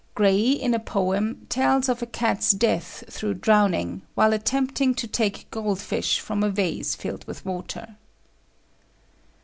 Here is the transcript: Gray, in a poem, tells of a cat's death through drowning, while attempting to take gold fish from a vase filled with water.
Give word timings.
Gray, 0.15 0.49
in 0.53 0.73
a 0.73 0.79
poem, 0.79 1.45
tells 1.47 1.87
of 1.87 2.01
a 2.01 2.07
cat's 2.07 2.49
death 2.53 3.03
through 3.07 3.35
drowning, 3.35 4.01
while 4.15 4.33
attempting 4.33 4.95
to 4.95 5.05
take 5.05 5.45
gold 5.51 5.79
fish 5.79 6.19
from 6.19 6.41
a 6.41 6.49
vase 6.49 6.95
filled 6.95 7.23
with 7.27 7.45
water. 7.45 7.97